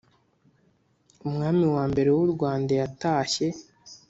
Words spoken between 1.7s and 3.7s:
wa mbere wu Rwanda yatashye